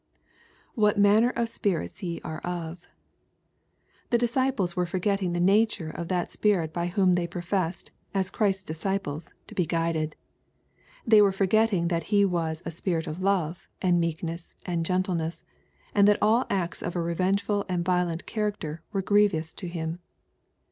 [What 0.73 0.97
Tnanner 0.97 1.31
of 1.35 1.47
spirit 1.47 2.01
ye 2.01 2.19
are 2.23 2.41
of^ 2.41 2.79
The 4.09 4.17
disciples 4.17 4.75
were 4.75 4.87
forgetting 4.87 5.33
the 5.33 5.39
nature 5.39 5.91
of 5.91 6.07
that 6.07 6.31
Spirit 6.31 6.73
by 6.73 6.87
whom 6.87 7.13
they 7.13 7.27
professed, 7.27 7.91
as 8.11 8.31
Christ's 8.31 8.63
disciples, 8.63 9.35
to 9.45 9.53
be 9.53 9.67
guided. 9.67 10.15
They 11.05 11.21
were 11.21 11.31
forgetting 11.31 11.89
that 11.89 12.05
He 12.09 12.25
was 12.25 12.63
a 12.65 12.71
Spirit 12.71 13.05
of 13.05 13.21
love 13.21 13.69
and 13.79 13.99
meekness 13.99 14.55
and 14.65 14.87
gentleness, 14.87 15.43
and 15.93 16.07
that 16.07 16.17
all 16.19 16.47
acts 16.49 16.81
of 16.81 16.95
a 16.95 16.99
revengeful 16.99 17.63
and 17.69 17.85
violent 17.85 18.25
character 18.25 18.81
were 18.91 19.03
grievous 19.03 19.53
to 19.53 19.67
Him. 19.67 19.99